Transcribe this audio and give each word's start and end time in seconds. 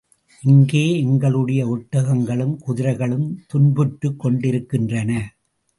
இங்கே 0.43 0.99
எங்களுடைய 0.99 1.61
ஒட்டகங்களும் 1.67 2.55
குதிரைகளும் 2.57 3.27
துன்புற்றுக் 3.47 4.19
கொண்டிருக்கின்றன. 4.19 5.11